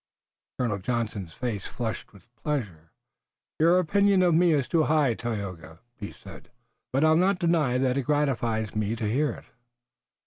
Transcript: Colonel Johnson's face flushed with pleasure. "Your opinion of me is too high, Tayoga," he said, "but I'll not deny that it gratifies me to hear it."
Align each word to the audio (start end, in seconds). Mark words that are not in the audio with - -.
Colonel 0.57 0.79
Johnson's 0.79 1.31
face 1.31 1.67
flushed 1.67 2.11
with 2.11 2.27
pleasure. 2.35 2.89
"Your 3.59 3.77
opinion 3.77 4.23
of 4.23 4.33
me 4.33 4.51
is 4.51 4.67
too 4.67 4.85
high, 4.85 5.13
Tayoga," 5.13 5.77
he 5.95 6.11
said, 6.11 6.49
"but 6.91 7.05
I'll 7.05 7.15
not 7.15 7.37
deny 7.37 7.77
that 7.77 7.99
it 7.99 8.01
gratifies 8.01 8.75
me 8.75 8.95
to 8.95 9.07
hear 9.07 9.29
it." 9.29 9.45